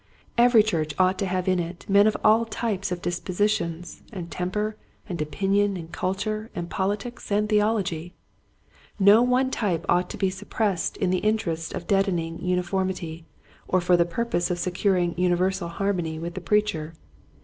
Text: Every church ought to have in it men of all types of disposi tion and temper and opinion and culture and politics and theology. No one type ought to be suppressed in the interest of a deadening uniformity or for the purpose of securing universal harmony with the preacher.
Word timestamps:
Every 0.35 0.63
church 0.63 0.95
ought 0.97 1.19
to 1.19 1.27
have 1.27 1.47
in 1.47 1.59
it 1.59 1.85
men 1.87 2.07
of 2.07 2.17
all 2.23 2.43
types 2.45 2.91
of 2.91 3.03
disposi 3.03 3.47
tion 3.47 3.83
and 4.11 4.31
temper 4.31 4.75
and 5.07 5.21
opinion 5.21 5.77
and 5.77 5.91
culture 5.91 6.49
and 6.55 6.71
politics 6.71 7.31
and 7.31 7.47
theology. 7.47 8.15
No 8.97 9.21
one 9.21 9.51
type 9.51 9.85
ought 9.87 10.09
to 10.09 10.17
be 10.17 10.31
suppressed 10.31 10.97
in 10.97 11.11
the 11.11 11.19
interest 11.19 11.75
of 11.75 11.83
a 11.83 11.85
deadening 11.85 12.43
uniformity 12.43 13.25
or 13.67 13.79
for 13.79 13.95
the 13.95 14.03
purpose 14.05 14.49
of 14.49 14.57
securing 14.57 15.15
universal 15.19 15.67
harmony 15.67 16.17
with 16.17 16.33
the 16.33 16.41
preacher. 16.41 16.95